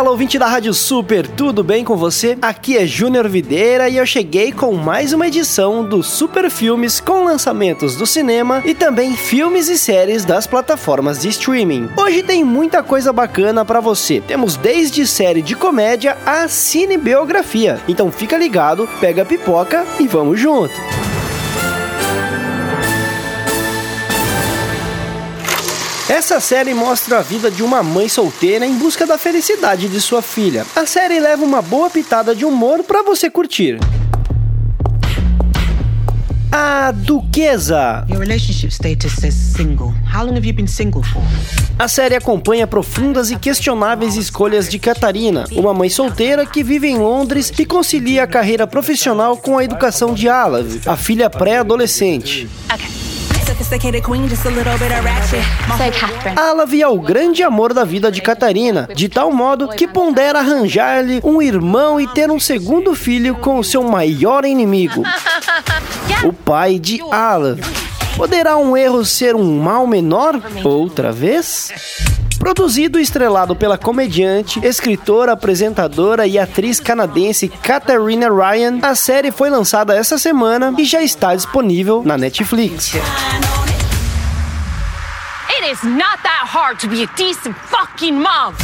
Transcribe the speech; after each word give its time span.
Fala, 0.00 0.12
ouvinte 0.12 0.38
da 0.38 0.46
Rádio 0.46 0.72
Super, 0.72 1.26
tudo 1.26 1.62
bem 1.62 1.84
com 1.84 1.94
você? 1.94 2.38
Aqui 2.40 2.74
é 2.78 2.86
Júnior 2.86 3.28
Videira 3.28 3.86
e 3.86 3.98
eu 3.98 4.06
cheguei 4.06 4.50
com 4.50 4.72
mais 4.72 5.12
uma 5.12 5.26
edição 5.26 5.84
do 5.84 6.02
Super 6.02 6.50
Filmes 6.50 7.00
com 7.00 7.22
lançamentos 7.22 7.96
do 7.96 8.06
cinema 8.06 8.62
e 8.64 8.74
também 8.74 9.14
filmes 9.14 9.68
e 9.68 9.76
séries 9.76 10.24
das 10.24 10.46
plataformas 10.46 11.20
de 11.20 11.28
streaming. 11.28 11.90
Hoje 11.98 12.22
tem 12.22 12.42
muita 12.42 12.82
coisa 12.82 13.12
bacana 13.12 13.62
para 13.62 13.78
você. 13.78 14.22
Temos 14.26 14.56
desde 14.56 15.06
série 15.06 15.42
de 15.42 15.54
comédia 15.54 16.16
a 16.24 16.48
cinebiografia. 16.48 17.78
Então 17.86 18.10
fica 18.10 18.38
ligado, 18.38 18.88
pega 19.02 19.20
a 19.20 19.26
pipoca 19.26 19.84
e 20.00 20.08
vamos 20.08 20.40
junto. 20.40 20.72
Essa 26.10 26.40
série 26.40 26.74
mostra 26.74 27.18
a 27.18 27.22
vida 27.22 27.52
de 27.52 27.62
uma 27.62 27.84
mãe 27.84 28.08
solteira 28.08 28.66
em 28.66 28.74
busca 28.74 29.06
da 29.06 29.16
felicidade 29.16 29.88
de 29.88 30.00
sua 30.00 30.20
filha. 30.20 30.66
A 30.74 30.84
série 30.84 31.20
leva 31.20 31.44
uma 31.44 31.62
boa 31.62 31.88
pitada 31.88 32.34
de 32.34 32.44
humor 32.44 32.82
para 32.82 33.04
você 33.04 33.30
curtir. 33.30 33.78
A 36.50 36.90
Duquesa. 36.90 38.04
Your 38.10 38.18
relationship 38.18 38.72
status 38.72 39.12
says 39.12 39.34
single. 39.34 39.94
How 40.12 40.26
long 40.26 40.32
have 40.32 40.44
you 40.44 40.52
been 40.52 40.66
single 40.66 41.04
for? 41.04 41.22
A 41.78 41.86
série 41.86 42.16
acompanha 42.16 42.66
profundas 42.66 43.30
e 43.30 43.36
questionáveis 43.36 44.16
escolhas 44.16 44.68
de 44.68 44.80
Catarina, 44.80 45.44
uma 45.52 45.72
mãe 45.72 45.88
solteira 45.88 46.44
que 46.44 46.64
vive 46.64 46.88
em 46.88 46.98
Londres 46.98 47.52
e 47.56 47.64
concilia 47.64 48.24
a 48.24 48.26
carreira 48.26 48.66
profissional 48.66 49.36
com 49.36 49.56
a 49.56 49.62
educação 49.62 50.12
de 50.12 50.28
Alav, 50.28 50.66
a 50.86 50.96
filha 50.96 51.30
pré-adolescente. 51.30 52.48
Alav 56.36 56.74
é 56.74 56.88
o 56.88 56.98
grande 56.98 57.42
amor 57.42 57.72
da 57.72 57.84
vida 57.84 58.10
de 58.10 58.20
Catarina, 58.20 58.88
de 58.94 59.08
tal 59.08 59.32
modo 59.32 59.68
que 59.68 59.86
pondera 59.88 60.40
arranjar-lhe 60.40 61.20
um 61.24 61.40
irmão 61.40 62.00
e 62.00 62.06
ter 62.08 62.30
um 62.30 62.38
segundo 62.38 62.94
filho 62.94 63.34
com 63.36 63.58
o 63.58 63.64
seu 63.64 63.82
maior 63.82 64.44
inimigo, 64.44 65.02
o 66.24 66.32
pai 66.32 66.78
de 66.78 67.00
Alav. 67.10 67.60
Poderá 68.16 68.56
um 68.56 68.76
erro 68.76 69.04
ser 69.04 69.34
um 69.34 69.58
mal 69.58 69.86
menor? 69.86 70.40
Outra 70.64 71.10
vez? 71.10 71.72
Produzido 72.40 72.98
e 72.98 73.02
estrelado 73.02 73.54
pela 73.54 73.76
comediante, 73.76 74.58
escritora, 74.64 75.32
apresentadora 75.32 76.26
e 76.26 76.38
atriz 76.38 76.80
canadense 76.80 77.48
Katharina 77.48 78.28
Ryan, 78.30 78.78
a 78.80 78.94
série 78.94 79.30
foi 79.30 79.50
lançada 79.50 79.94
essa 79.94 80.16
semana 80.16 80.74
e 80.78 80.84
já 80.86 81.02
está 81.02 81.34
disponível 81.34 82.02
na 82.02 82.16
Netflix. 82.16 82.94
It 82.94 83.02
is 85.70 85.82
not 85.82 86.22
that 86.22 86.46
hard 86.46 86.80
to 86.80 86.88
be 86.88 87.02
a 87.02 87.06
decent 87.14 87.54
fucking 87.66 88.14
mom. 88.14 88.54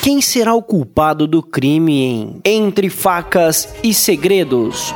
Quem 0.00 0.22
será 0.22 0.54
o 0.54 0.62
culpado 0.62 1.26
do 1.26 1.42
crime 1.42 1.92
em 1.92 2.40
Entre 2.42 2.88
Facas 2.88 3.68
e 3.84 3.92
Segredos? 3.92 4.94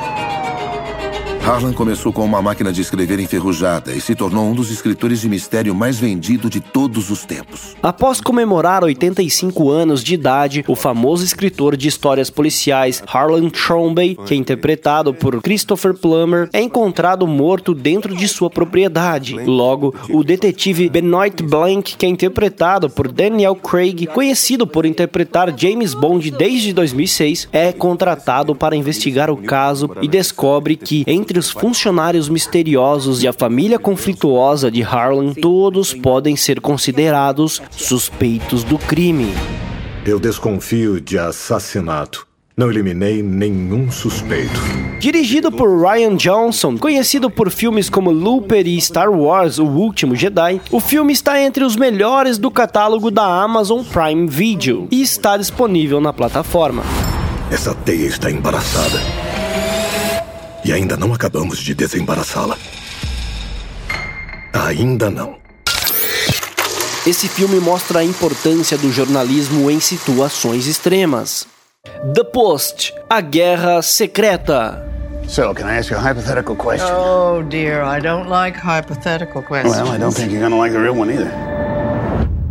Harlan 1.45 1.73
começou 1.73 2.13
com 2.13 2.25
uma 2.25 2.41
máquina 2.41 2.73
de 2.73 2.81
escrever 2.81 3.19
enferrujada 3.19 3.93
e 3.93 4.01
se 4.01 4.15
tornou 4.15 4.45
um 4.45 4.55
dos 4.55 4.71
escritores 4.71 5.21
de 5.21 5.29
mistério 5.29 5.75
mais 5.75 5.99
vendido 5.99 6.49
de 6.49 6.61
todos 6.61 7.11
os 7.11 7.25
tempos. 7.25 7.77
Após 7.83 8.21
comemorar 8.21 8.85
85 8.85 9.69
anos 9.69 10.05
de 10.05 10.15
idade, 10.15 10.65
o 10.69 10.77
famoso 10.77 11.25
escritor 11.25 11.77
de 11.77 11.89
histórias 11.89 12.31
policiais 12.31 13.03
Harlan 13.13 13.51
Thrombey, 13.51 14.15
que 14.25 14.35
é 14.35 14.37
interpretado 14.37 15.13
por 15.13 15.43
Christopher 15.43 15.95
Plummer, 15.95 16.49
é 16.53 16.63
encontrado 16.63 17.27
morto 17.27 17.75
dentro 17.75 18.15
de 18.15 18.29
sua 18.29 18.49
propriedade. 18.49 19.35
Logo, 19.35 19.93
o 20.11 20.23
detetive 20.23 20.89
Benoit 20.89 21.43
Blanc, 21.43 21.97
que 21.97 22.07
é 22.07 22.09
interpretado 22.09 22.89
por 22.89 23.11
Daniel 23.11 23.57
Craig, 23.57 24.07
conhecido 24.07 24.65
por 24.65 24.87
interpretar 24.87 25.53
James 25.59 25.93
Bond 25.93 26.31
desde 26.31 26.73
2006, 26.73 27.49
é 27.53 27.73
contratado 27.73 28.55
para 28.55 28.77
investigar 28.77 29.29
o 29.29 29.37
caso 29.37 29.91
e 30.01 30.07
descobre 30.07 30.77
que 30.77 31.03
entre 31.05 31.32
entre 31.33 31.39
os 31.39 31.51
funcionários 31.51 32.29
misteriosos 32.29 33.23
e 33.23 33.27
a 33.27 33.33
família 33.33 33.79
conflituosa 33.79 34.71
de 34.71 34.83
Harlan, 34.83 35.33
todos 35.33 35.95
podem 35.95 36.37
ser 36.37 36.61
considerados 36.61 37.63
suspeitos 37.71 38.63
do 38.63 38.77
crime. 38.77 39.33
Eu 40.05 40.21
desconfio 40.21 41.01
de 41.01 41.19
assassinato. 41.19 42.27
Não 42.55 42.71
eliminei 42.71 43.23
nenhum 43.23 43.91
suspeito. 43.91 44.61
Dirigido 45.01 45.51
por 45.51 45.71
Ryan 45.81 46.17
Johnson, 46.17 46.77
conhecido 46.77 47.31
por 47.31 47.51
filmes 47.51 47.89
como 47.89 48.11
Looper 48.11 48.67
e 48.67 48.77
Star 48.77 49.11
Wars: 49.11 49.59
O 49.59 49.65
Último 49.65 50.15
Jedi, 50.15 50.61
o 50.71 50.81
filme 50.81 51.15
está 51.15 51.41
entre 51.41 51.65
os 51.65 51.77
melhores 51.77 52.37
do 52.37 52.51
catálogo 52.51 53.11
da 53.11 53.25
Amazon 53.25 53.83
Prime 53.83 54.27
Video 54.29 54.87
e 54.91 55.01
está 55.01 55.39
disponível 55.39 55.99
na 55.99 56.13
plataforma. 56.13 56.83
Essa 57.51 57.75
teia 57.75 58.07
está 58.07 58.31
embaraçada. 58.31 59.32
E 60.65 60.73
ainda 60.73 60.97
não 60.97 61.13
acabamos 61.13 61.59
de 61.59 61.75
desembaraçá-la. 61.75 62.57
Ainda 64.53 65.11
não. 65.11 65.37
Esse 67.05 67.29
filme 67.29 67.59
mostra 67.59 67.99
a 67.99 68.05
importância 68.05 68.79
do 68.79 68.93
jornalismo 68.93 69.69
em 69.71 69.81
situações 69.81 70.69
extremas. 70.69 71.49
The 72.15 72.23
Post 72.23 72.95
A 73.11 73.21
Guerra 73.21 73.83
Secreta. 73.83 74.89
So, 75.27 75.53
can 75.55 75.67
I 75.67 75.79
ask 75.79 75.91
you 75.91 75.97
a 75.97 76.01
hypothetical 76.01 76.55
question? 76.55 76.89
Oh 76.95 77.43
dear, 77.43 77.83
I 77.83 78.01
don't 78.01 78.29
like 78.29 78.57
hypothetical 78.57 79.43
questions. 79.43 79.77
Well, 79.77 79.93
I 79.93 79.99
don't 79.99 80.15
think 80.15 80.31
you're 80.31 80.43
gonna 80.43 80.57
like 80.57 80.73
the 80.73 80.81
real 80.81 80.95
one 80.95 81.11
either. 81.11 81.31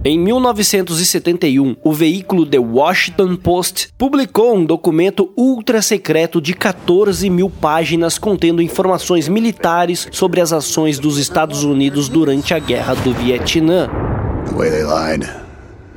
Em 0.03 0.17
1971, 0.17 1.75
o 1.83 1.93
veículo 1.93 2.43
The 2.43 2.57
Washington 2.57 3.35
Post 3.35 3.89
publicou 3.99 4.55
um 4.55 4.65
documento 4.65 5.31
ultra 5.37 5.79
secreto 5.79 6.41
de 6.41 6.55
14 6.55 7.29
mil 7.29 7.51
páginas 7.51 8.17
contendo 8.17 8.63
informações 8.63 9.27
militares 9.27 10.07
sobre 10.11 10.41
as 10.41 10.51
ações 10.51 10.97
dos 10.97 11.19
Estados 11.19 11.63
Unidos 11.63 12.09
durante 12.09 12.51
a 12.51 12.57
Guerra 12.57 12.95
do 12.95 13.13
Vietnã. 13.13 13.87
The 14.47 14.55
way 14.55 14.71
they 14.71 14.83
lied, 14.83 15.29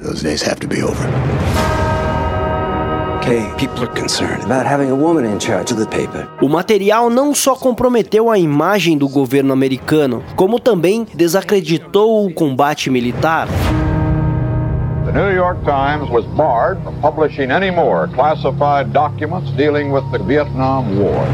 those 0.03 0.23
days 0.23 0.47
have 0.47 0.61
to 0.61 0.69
be 0.69 0.83
over. 0.83 1.09
Okay, 3.23 3.41
people 3.57 3.83
are 3.83 3.99
concerned 3.99 4.45
about 4.45 4.67
having 4.67 4.91
a 4.91 4.95
woman 4.95 5.25
in 5.25 5.41
charge 5.41 5.73
of 5.73 5.83
the 5.83 5.87
paper. 5.87 6.29
O 6.43 6.49
material 6.51 7.09
não 7.09 7.35
só 7.35 7.55
comprometeu 7.55 8.31
a 8.31 8.39
imagem 8.39 8.99
do 8.99 9.09
governo 9.09 9.55
americano, 9.55 10.23
como 10.37 10.61
também 10.61 11.07
desacreditou 11.15 12.27
o 12.27 12.35
combate 12.35 12.91
militar. 12.91 13.49
The 15.05 15.13
New 15.13 15.35
York 15.35 15.63
Times 15.67 16.09
was 16.09 16.25
barred 16.35 16.83
from 16.83 16.99
publishing 17.03 17.51
any 17.51 17.71
more 17.71 18.09
classified 18.15 18.91
documents 18.95 19.51
dealing 19.51 19.93
with 19.93 20.03
the 20.11 20.19
Vietnam 20.19 20.99
War. 20.99 21.27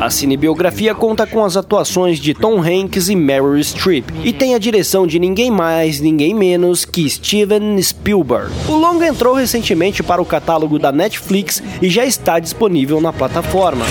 A 0.00 0.10
cinebiografia 0.10 0.92
conta 0.92 1.24
com 1.24 1.44
as 1.44 1.56
atuações 1.56 2.18
de 2.18 2.34
Tom 2.34 2.60
Hanks 2.60 3.08
e 3.08 3.14
Meryl 3.14 3.62
Streep 3.62 4.10
e 4.24 4.32
tem 4.32 4.56
a 4.56 4.58
direção 4.58 5.06
de 5.06 5.20
ninguém 5.20 5.52
mais, 5.52 6.00
ninguém 6.00 6.34
menos 6.34 6.84
que 6.84 7.08
Steven 7.08 7.80
Spielberg. 7.80 8.50
O 8.68 8.74
longa 8.74 9.06
entrou 9.06 9.36
recentemente 9.36 10.02
para 10.02 10.20
o 10.20 10.26
catálogo 10.26 10.76
da 10.76 10.90
Netflix 10.90 11.62
e 11.80 11.88
já 11.88 12.04
está 12.04 12.40
disponível 12.40 13.00
na 13.00 13.12
plataforma. 13.12 13.84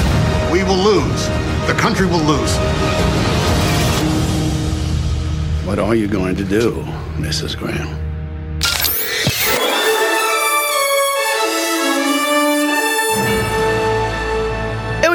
We 0.52 0.62
will 0.64 0.84
lose. 0.84 1.30
The 1.68 1.74
country 1.82 2.06
will 2.06 2.26
lose. 2.26 2.60
What 5.66 5.80
are 5.80 5.96
you 5.96 6.10
going 6.10 6.36
to 6.36 6.44
do, 6.44 6.84
Mrs. 7.18 7.56
Graham? 7.56 8.11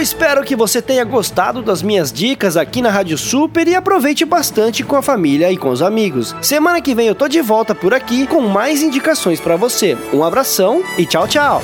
Espero 0.06 0.44
que 0.44 0.54
você 0.54 0.80
tenha 0.80 1.02
gostado 1.02 1.60
das 1.60 1.82
minhas 1.82 2.12
dicas 2.12 2.56
aqui 2.56 2.80
na 2.80 2.90
Rádio 2.90 3.18
Super 3.18 3.66
e 3.66 3.74
aproveite 3.74 4.24
bastante 4.24 4.84
com 4.84 4.94
a 4.94 5.02
família 5.02 5.50
e 5.50 5.56
com 5.56 5.68
os 5.68 5.82
amigos. 5.82 6.32
Semana 6.40 6.80
que 6.80 6.94
vem 6.94 7.08
eu 7.08 7.14
tô 7.14 7.26
de 7.26 7.40
volta 7.40 7.74
por 7.74 7.92
aqui 7.92 8.24
com 8.24 8.40
mais 8.40 8.82
indicações 8.82 9.40
para 9.40 9.56
você. 9.56 9.98
Um 10.12 10.22
abração 10.22 10.80
e 10.96 11.04
tchau, 11.04 11.26
tchau. 11.26 11.60